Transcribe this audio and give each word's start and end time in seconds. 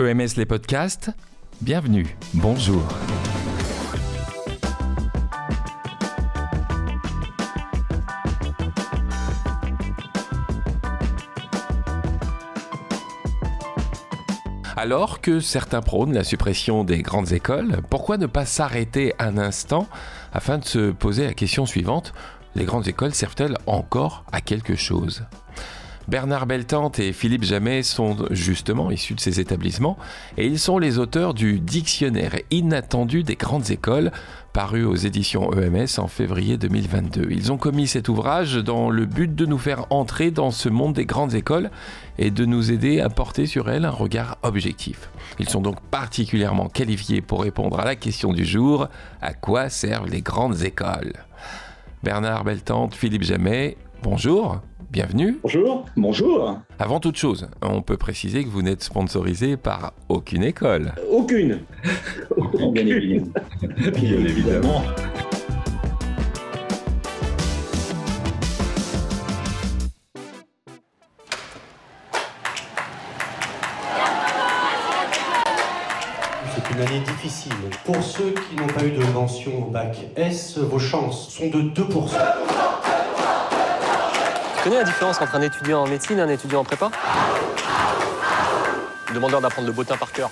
EMS 0.00 0.36
les 0.38 0.46
podcasts, 0.46 1.10
bienvenue, 1.60 2.16
bonjour. 2.32 2.82
Alors 14.74 15.20
que 15.20 15.40
certains 15.40 15.82
prônent 15.82 16.14
la 16.14 16.24
suppression 16.24 16.82
des 16.84 17.02
grandes 17.02 17.32
écoles, 17.32 17.82
pourquoi 17.90 18.16
ne 18.16 18.26
pas 18.26 18.46
s'arrêter 18.46 19.12
un 19.18 19.36
instant 19.36 19.86
afin 20.32 20.56
de 20.56 20.64
se 20.64 20.90
poser 20.92 21.26
la 21.26 21.34
question 21.34 21.66
suivante. 21.66 22.14
Les 22.54 22.64
grandes 22.64 22.88
écoles 22.88 23.14
servent-elles 23.14 23.58
encore 23.66 24.24
à 24.32 24.40
quelque 24.40 24.76
chose? 24.76 25.24
Bernard 26.10 26.46
Beltante 26.46 26.98
et 26.98 27.12
Philippe 27.12 27.44
Jamet 27.44 27.84
sont 27.84 28.16
justement 28.32 28.90
issus 28.90 29.14
de 29.14 29.20
ces 29.20 29.38
établissements 29.38 29.96
et 30.36 30.44
ils 30.44 30.58
sont 30.58 30.78
les 30.78 30.98
auteurs 30.98 31.34
du 31.34 31.60
Dictionnaire 31.60 32.34
inattendu 32.50 33.22
des 33.22 33.36
grandes 33.36 33.70
écoles 33.70 34.10
paru 34.52 34.84
aux 34.84 34.96
éditions 34.96 35.52
EMS 35.52 35.86
en 35.98 36.08
février 36.08 36.56
2022. 36.56 37.28
Ils 37.30 37.52
ont 37.52 37.58
commis 37.58 37.86
cet 37.86 38.08
ouvrage 38.08 38.56
dans 38.56 38.90
le 38.90 39.06
but 39.06 39.32
de 39.32 39.46
nous 39.46 39.56
faire 39.56 39.86
entrer 39.90 40.32
dans 40.32 40.50
ce 40.50 40.68
monde 40.68 40.94
des 40.94 41.06
grandes 41.06 41.34
écoles 41.34 41.70
et 42.18 42.32
de 42.32 42.44
nous 42.44 42.72
aider 42.72 43.00
à 43.00 43.08
porter 43.08 43.46
sur 43.46 43.70
elles 43.70 43.84
un 43.84 43.90
regard 43.90 44.36
objectif. 44.42 45.10
Ils 45.38 45.48
sont 45.48 45.60
donc 45.60 45.80
particulièrement 45.92 46.68
qualifiés 46.68 47.20
pour 47.20 47.42
répondre 47.42 47.78
à 47.78 47.84
la 47.84 47.94
question 47.94 48.32
du 48.32 48.44
jour, 48.44 48.88
à 49.22 49.32
quoi 49.32 49.68
servent 49.68 50.08
les 50.08 50.22
grandes 50.22 50.64
écoles? 50.64 51.12
Bernard 52.02 52.42
Beltante, 52.42 52.96
Philippe 52.96 53.22
Jamet, 53.22 53.76
bonjour. 54.02 54.60
Bienvenue. 54.90 55.38
Bonjour. 55.44 55.84
Bonjour. 55.96 56.58
Avant 56.80 56.98
toute 56.98 57.16
chose, 57.16 57.46
on 57.62 57.80
peut 57.80 57.96
préciser 57.96 58.42
que 58.42 58.48
vous 58.48 58.62
n'êtes 58.62 58.82
sponsorisé 58.82 59.56
par 59.56 59.92
aucune 60.08 60.42
école. 60.42 60.94
Aucune. 61.08 61.60
aucune. 62.36 62.72
Bien 62.72 62.86
évidemment. 62.86 63.30
Bien 63.94 64.18
évidemment. 64.18 64.82
C'est 76.52 76.74
une 76.74 76.80
année 76.80 77.00
difficile. 77.06 77.52
Pour 77.84 78.02
ceux 78.02 78.34
qui 78.34 78.56
n'ont 78.56 78.66
pas 78.66 78.84
eu 78.84 78.90
de 78.90 79.04
mention 79.12 79.68
au 79.68 79.70
bac 79.70 79.96
S, 80.16 80.58
vos 80.58 80.80
chances 80.80 81.28
sont 81.28 81.46
de 81.46 81.60
2%. 81.60 82.69
Tu 84.60 84.68
connais 84.68 84.80
la 84.80 84.84
différence 84.84 85.18
entre 85.22 85.36
un 85.36 85.40
étudiant 85.40 85.84
en 85.84 85.86
médecine 85.86 86.18
et 86.18 86.20
un 86.20 86.28
étudiant 86.28 86.60
en 86.60 86.64
prépa? 86.64 86.90
Le 89.08 89.14
demandeur 89.14 89.40
d'apprendre 89.40 89.66
le 89.66 89.72
botin 89.72 89.96
par 89.96 90.12
cœur. 90.12 90.28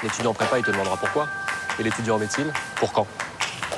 L'étudiant 0.00 0.30
en 0.30 0.34
prépa, 0.34 0.58
il 0.58 0.64
te 0.64 0.70
demandera 0.70 0.96
pourquoi. 0.96 1.26
Et 1.80 1.82
l'étudiant 1.82 2.14
en 2.14 2.18
médecine, 2.20 2.52
pour 2.76 2.92
quand? 2.92 3.08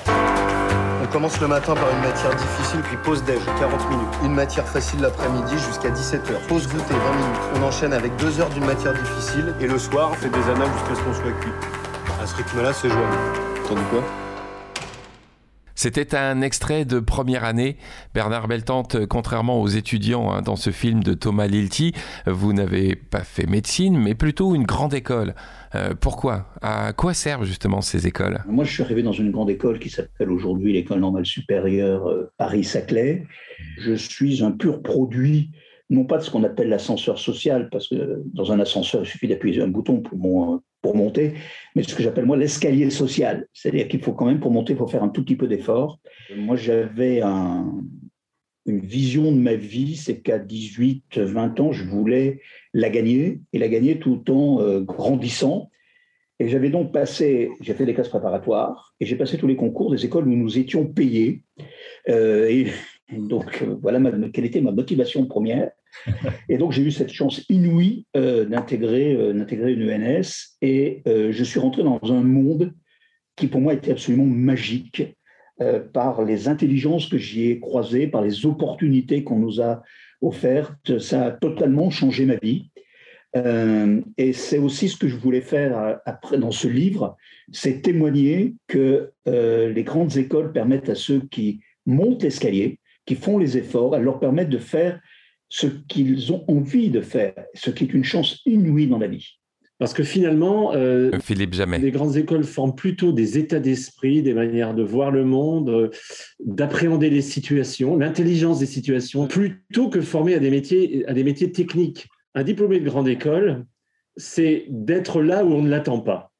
On 0.06 1.06
commence 1.11 1.41
le 1.41 1.48
matin 1.48 1.73
par 1.73 1.89
une 1.92 2.01
matière 2.01 2.34
difficile, 2.34 2.81
puis 2.83 2.98
pause 2.98 3.25
déj, 3.25 3.41
40 3.58 3.89
minutes. 3.89 4.14
Une 4.23 4.34
matière 4.34 4.69
facile 4.69 5.01
l'après-midi 5.01 5.58
jusqu'à 5.58 5.89
17h. 5.89 6.47
Pause 6.47 6.69
goûter, 6.69 6.92
20 6.92 7.12
minutes. 7.14 7.41
On 7.56 7.62
enchaîne 7.62 7.95
avec 7.95 8.14
2 8.17 8.39
heures 8.39 8.51
d'une 8.51 8.67
matière 8.67 8.92
difficile. 8.92 9.55
Et 9.61 9.67
le 9.67 9.78
soir, 9.78 10.11
on 10.12 10.14
fait 10.14 10.28
des 10.28 10.42
annales 10.51 10.69
jusqu'à 10.75 10.95
ce 10.95 11.01
qu'on 11.01 11.14
soit 11.14 11.33
cuit. 11.41 11.53
À 12.23 12.27
ce 12.27 12.36
rythme-là, 12.36 12.75
c'est 12.75 12.91
jouable. 12.91 13.17
T'en 13.67 13.77
quoi? 13.77 14.03
C'était 15.81 16.14
un 16.14 16.42
extrait 16.42 16.84
de 16.84 17.00
première 17.00 17.42
année. 17.42 17.78
Bernard 18.12 18.48
Beltante, 18.48 19.06
contrairement 19.06 19.62
aux 19.62 19.69
étudiants 19.69 20.31
hein, 20.31 20.42
dans 20.42 20.56
ce 20.56 20.69
film 20.69 21.03
de 21.03 21.14
Thomas 21.14 21.47
Lilti, 21.47 21.95
vous 22.27 22.53
n'avez 22.53 22.95
pas 22.97 23.20
fait 23.20 23.47
médecine, 23.47 23.98
mais 23.98 24.14
plutôt 24.14 24.55
une 24.55 24.64
grande 24.64 24.92
école. 24.92 25.34
Euh, 25.75 25.95
pourquoi? 25.98 26.48
À 26.61 26.92
quoi 26.92 27.14
servent 27.14 27.47
justement 27.47 27.81
ces 27.81 28.06
écoles? 28.06 28.45
Moi, 28.47 28.67
je 28.67 28.73
suis 28.75 28.83
arrivé 28.83 29.03
dans 29.03 29.14
une 29.14 29.31
grande 29.31 29.48
école 29.48 29.78
qui 29.78 29.89
s'appelle 29.89 30.31
aujourd'hui 30.31 30.75
l'École 30.75 31.01
normale 31.01 31.25
supérieure 31.25 32.11
euh, 32.11 32.31
Paris-Saclay. 32.36 33.27
Je 33.79 33.95
suis 33.95 34.45
un 34.45 34.51
pur 34.51 34.83
produit 34.83 35.48
non 35.90 36.05
pas 36.05 36.18
de 36.18 36.23
ce 36.23 36.30
qu'on 36.30 36.45
appelle 36.45 36.68
l'ascenseur 36.68 37.18
social, 37.18 37.68
parce 37.70 37.89
que 37.89 38.23
dans 38.33 38.52
un 38.52 38.61
ascenseur, 38.61 39.02
il 39.02 39.06
suffit 39.06 39.28
d'appuyer 39.28 39.61
un 39.61 39.68
bouton 39.68 40.01
pour, 40.01 40.61
pour 40.83 40.96
monter, 40.96 41.34
mais 41.74 41.83
ce 41.83 41.95
que 41.95 42.02
j'appelle 42.02 42.27
moi 42.27 42.36
l'escalier 42.36 42.90
social. 42.90 43.48
C'est-à-dire 43.52 43.89
qu'il 43.89 44.00
faut 44.00 44.12
quand 44.12 44.27
même, 44.27 44.40
pour 44.40 44.52
monter, 44.52 44.73
il 44.73 44.79
faut 44.79 44.86
faire 44.86 45.02
un 45.02 45.08
tout 45.08 45.24
petit 45.24 45.36
peu 45.36 45.48
d'effort. 45.48 45.98
Moi, 46.36 46.56
j'avais 46.56 47.20
une 48.67 48.80
vision 48.80 49.33
de 49.33 49.39
ma 49.39 49.55
vie, 49.55 49.96
c'est 49.96 50.20
qu'à 50.20 50.39
18, 50.39 51.18
20 51.18 51.61
ans, 51.61 51.73
je 51.73 51.84
voulais 51.84 52.40
la 52.73 52.89
gagner, 52.89 53.40
et 53.52 53.58
la 53.58 53.68
gagner 53.68 53.98
tout 53.98 54.30
en 54.30 54.61
euh, 54.61 54.80
grandissant. 54.80 55.70
Et 56.39 56.48
j'avais 56.48 56.70
donc 56.70 56.92
passé, 56.92 57.50
j'ai 57.61 57.74
fait 57.74 57.84
des 57.84 57.95
classes 57.95 58.08
préparatoires, 58.08 58.95
et 59.00 59.06
j'ai 59.06 59.17
passé 59.17 59.36
tous 59.36 59.46
les 59.46 59.56
concours 59.56 59.90
des 59.90 60.05
écoles 60.05 60.29
où 60.29 60.36
nous 60.36 60.56
étions 60.56 60.86
payés. 60.86 61.42
Euh, 62.08 62.48
et 62.48 62.68
donc, 63.12 63.62
euh, 63.62 63.77
voilà 63.83 64.00
quelle 64.33 64.46
était 64.46 64.61
ma 64.61 64.70
motivation 64.70 65.27
première. 65.27 65.73
Et 66.48 66.58
donc, 66.58 66.73
j'ai 66.73 66.83
eu 66.83 66.90
cette 66.90 67.12
chance 67.12 67.45
inouïe 67.48 68.06
euh, 68.17 68.45
d'intégrer, 68.45 69.14
euh, 69.14 69.33
une 69.33 69.90
ENS 69.90 70.56
et 70.62 71.02
je 71.06 71.45
suis 71.45 71.61
rentré 71.61 71.83
dans 71.83 72.01
un 72.05 72.23
monde 72.23 72.73
qui, 73.36 73.46
pour 73.46 73.61
moi, 73.61 73.74
était 73.74 73.92
absolument 73.92 74.27
magique 74.27 75.14
par 75.92 76.24
les 76.24 76.48
intelligences 76.48 77.06
que 77.06 77.18
j'y 77.18 77.50
ai 77.50 77.61
croisées, 77.61 78.06
par 78.06 78.23
les 78.23 78.46
opportunités 78.46 79.24
qu'on 79.24 79.39
nous 79.39 79.61
a 79.61 79.83
offertes. 80.23 80.98
Ça 80.98 81.27
a 81.27 81.30
totalement 81.33 81.90
changé 81.90 82.24
ma 82.24 82.36
vie. 82.36 82.70
et 83.34 84.33
c'est 84.33 84.58
aussi 84.58 84.89
ce 84.89 84.96
que 84.96 85.08
je 85.08 85.17
voulais 85.17 85.42
faire 85.42 86.00
après 86.06 86.39
dans 86.39 86.50
ce 86.50 86.67
livre, 86.67 87.17
c'est 87.52 87.83
témoigner 87.83 88.55
que 88.68 89.12
les 89.27 89.84
grandes 89.84 90.17
écoles 90.17 90.52
permettent 90.52 90.89
à 90.89 90.95
ceux 90.95 91.20
qui 91.30 91.61
montent 91.86 92.23
l'escalier, 92.23 92.79
qui 93.06 93.14
font 93.14 93.39
les 93.39 93.58
efforts, 93.58 93.96
elles 93.96 94.02
leur 94.02 94.20
permettent 94.20 94.50
de 94.50 94.58
faire 94.58 95.00
ce 95.50 95.66
qu'ils 95.66 96.33
ont 96.33 96.44
envie 96.48 96.88
de 96.88 97.02
faire, 97.02 97.34
ce 97.55 97.70
qui 97.70 97.84
est 97.84 97.92
une 97.92 98.05
chance 98.05 98.40
inouïe 98.46 98.86
dans 98.86 98.98
la 98.98 99.08
vie. 99.08 99.36
Parce 99.78 99.94
que 99.94 100.02
finalement, 100.02 100.74
euh, 100.74 101.11
Philippe 101.20 101.55
Jamais. 101.55 101.78
les 101.78 101.90
grandes 101.90 102.16
écoles 102.16 102.44
forment 102.44 102.74
plutôt 102.74 103.12
des 103.12 103.38
états 103.38 103.61
d'esprit, 103.61 104.22
des 104.22 104.34
manières 104.34 104.74
de 104.74 104.83
voir 104.83 105.11
le 105.11 105.24
monde, 105.24 105.70
euh, 105.70 105.90
d'appréhender 106.44 107.11
les 107.11 107.22
situations, 107.22 107.96
l'intelligence 107.96 108.61
des 108.61 108.66
situations, 108.66 109.27
plutôt 109.27 109.88
que 109.88 110.00
former 110.02 110.34
à 110.34 110.38
des 110.38 110.50
métiers, 110.50 111.05
à 111.08 111.14
des 111.14 111.24
métiers 111.24 111.50
techniques. 111.50 112.08
Un 112.34 112.44
diplômé 112.44 112.78
de 112.78 112.84
grande 112.84 113.08
école, 113.08 113.64
c'est 114.17 114.67
d'être 114.68 115.22
là 115.22 115.44
où 115.44 115.52
on 115.52 115.62
ne 115.62 115.70
l'attend 115.70 116.00
pas. 116.00 116.30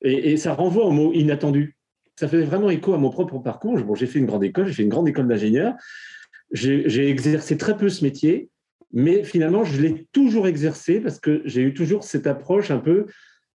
Et, 0.00 0.32
et, 0.32 0.36
ça 0.36 0.54
renvoie 0.54 0.84
au 0.84 0.90
mot 0.90 1.12
inattendu 1.12 1.76
ça 2.16 2.28
fait 2.28 2.42
vraiment 2.42 2.70
écho 2.70 2.94
à 2.94 2.98
mon 2.98 3.10
propre 3.10 3.38
parcours. 3.38 3.78
Bon, 3.80 3.94
j'ai 3.94 4.06
fait 4.06 4.18
une 4.18 4.26
grande 4.26 4.44
école, 4.44 4.66
j'ai 4.68 4.74
fait 4.74 4.82
une 4.82 4.88
grande 4.88 5.08
école 5.08 5.28
d'ingénieur. 5.28 5.74
J'ai 6.52 7.08
exercé 7.08 7.56
très 7.56 7.76
peu 7.76 7.88
ce 7.88 8.04
métier, 8.04 8.48
mais 8.92 9.24
finalement, 9.24 9.64
je 9.64 9.80
l'ai 9.80 10.06
toujours 10.12 10.46
exercé 10.46 11.00
parce 11.00 11.18
que 11.18 11.42
j'ai 11.44 11.62
eu 11.62 11.74
toujours 11.74 12.04
cette 12.04 12.26
approche 12.26 12.70
un 12.70 12.78
peu 12.78 13.06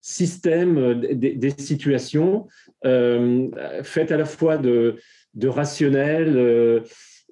système 0.02 0.78
euh, 0.78 1.14
des, 1.14 1.50
situations, 1.58 2.48
euh, 2.86 3.50
faite 3.84 4.12
à 4.12 4.18
la 4.18 4.26
fois 4.26 4.58
de, 4.58 4.98
de 5.34 5.48
rationnel, 5.48 6.38
euh, 6.38 6.82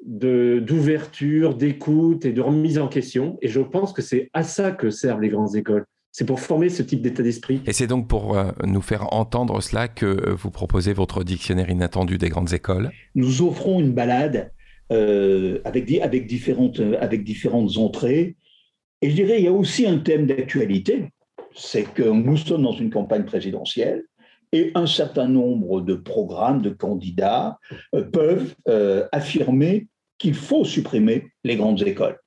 d'ouverture, 0.04 1.56
d'écoute 1.56 2.26
et 2.26 2.34
de 2.34 2.42
remise 2.42 2.78
en 2.78 2.88
question. 2.88 3.38
Et 3.42 3.48
je 3.48 3.62
pense 3.62 3.94
que 3.94 4.02
c'est 4.02 4.30
à 4.34 4.44
ça 4.44 4.72
que 4.72 4.90
servent 4.90 5.22
les 5.22 5.30
grandes 5.30 5.56
écoles. 5.56 5.86
C'est 6.12 6.26
pour 6.26 6.40
former 6.40 6.70
ce 6.70 6.82
type 6.82 7.02
d'état 7.02 7.24
d'esprit. 7.24 7.62
Et 7.66 7.74
c'est 7.74 7.88
donc 7.88 8.08
pour 8.08 8.38
euh, 8.38 8.52
nous 8.64 8.82
faire 8.82 9.14
entendre 9.14 9.62
cela 9.62 9.88
que 9.88 10.32
vous 10.32 10.50
proposez 10.50 10.94
votre 10.94 11.24
dictionnaire 11.24 11.70
inattendu 11.70 12.18
des 12.18 12.30
grandes 12.30 12.54
écoles 12.54 12.92
Nous 13.16 13.42
offrons 13.42 13.80
une 13.80 13.92
balade 13.92 14.52
euh, 14.92 15.60
avec, 15.66 15.92
avec, 16.02 16.28
différentes, 16.28 17.78
entrées. 17.78 18.36
Et 19.02 19.10
je 19.10 19.16
dirais, 19.16 19.40
il 19.40 19.46
y 19.46 19.48
a 19.48 19.54
aussi 19.54 19.86
un 19.86 19.98
thème 19.98 20.28
d'actualité, 20.28 21.10
c'est 21.54 21.84
que 21.84 22.04
nous 22.04 22.38
sommes 22.38 22.64
dans 22.64 22.74
une 22.74 22.90
campagne 22.90 23.26
présidentielle 23.26 24.04
et 24.52 24.72
un 24.76 24.88
certain 24.88 25.28
nombre 25.28 25.82
de 25.82 25.96
programmes, 25.96 26.62
de 26.62 26.70
candidats 26.70 27.60
peuvent 28.14 28.56
affirmer 29.12 29.88
qu'il 30.18 30.34
faut 30.34 30.64
supprimer 30.64 31.28
les 31.44 31.56
grandes 31.56 31.82
écoles. 31.82 32.20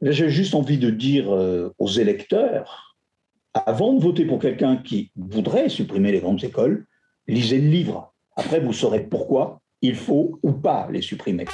J'ai 0.00 0.30
juste 0.30 0.54
envie 0.54 0.78
de 0.78 0.90
dire 0.90 1.34
euh, 1.34 1.74
aux 1.78 1.88
électeurs, 1.88 2.96
avant 3.54 3.94
de 3.94 4.00
voter 4.00 4.24
pour 4.24 4.38
quelqu'un 4.38 4.76
qui 4.76 5.10
voudrait 5.16 5.68
supprimer 5.68 6.12
les 6.12 6.20
grandes 6.20 6.44
écoles, 6.44 6.86
lisez 7.26 7.60
le 7.60 7.68
livre. 7.68 8.14
Après, 8.36 8.60
vous 8.60 8.72
saurez 8.72 9.00
pourquoi 9.00 9.60
il 9.82 9.94
faut 9.94 10.38
ou 10.42 10.52
pas 10.52 10.88
les 10.90 11.02
supprimer. 11.02 11.44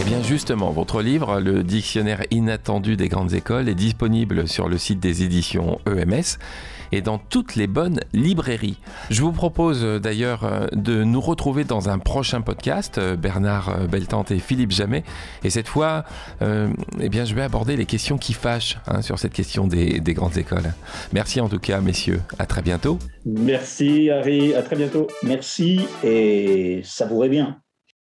Eh 0.00 0.04
bien 0.04 0.22
justement, 0.22 0.70
votre 0.70 1.02
livre, 1.02 1.40
le 1.40 1.62
dictionnaire 1.62 2.24
inattendu 2.30 2.96
des 2.96 3.08
grandes 3.08 3.34
écoles, 3.34 3.68
est 3.68 3.74
disponible 3.74 4.48
sur 4.48 4.68
le 4.68 4.78
site 4.78 4.98
des 4.98 5.22
éditions 5.22 5.78
EMS 5.86 6.38
et 6.92 7.00
dans 7.00 7.18
toutes 7.18 7.56
les 7.56 7.66
bonnes 7.66 8.00
librairies. 8.12 8.78
Je 9.10 9.22
vous 9.22 9.32
propose 9.32 9.84
euh, 9.84 9.98
d'ailleurs 9.98 10.44
euh, 10.44 10.66
de 10.72 11.04
nous 11.04 11.20
retrouver 11.20 11.64
dans 11.64 11.88
un 11.88 11.98
prochain 11.98 12.40
podcast, 12.40 12.98
euh, 12.98 13.16
Bernard 13.16 13.88
Beltante 13.88 14.30
et 14.30 14.38
Philippe 14.38 14.70
Jamet. 14.70 15.04
Et 15.44 15.50
cette 15.50 15.68
fois, 15.68 16.04
eh 16.40 17.08
bien, 17.08 17.24
je 17.24 17.34
vais 17.34 17.42
aborder 17.42 17.76
les 17.76 17.86
questions 17.86 18.18
qui 18.18 18.32
fâchent 18.32 18.78
hein, 18.86 19.02
sur 19.02 19.18
cette 19.18 19.32
question 19.32 19.66
des, 19.66 20.00
des 20.00 20.14
grandes 20.14 20.36
écoles. 20.36 20.72
Merci 21.12 21.40
en 21.40 21.48
tout 21.48 21.58
cas, 21.58 21.80
messieurs. 21.80 22.20
À 22.38 22.46
très 22.46 22.62
bientôt. 22.62 22.98
Merci, 23.24 24.10
Harry. 24.10 24.54
À 24.54 24.62
très 24.62 24.76
bientôt. 24.76 25.06
Merci 25.22 25.80
et 26.02 26.80
savourez 26.84 27.28
bien. 27.28 27.60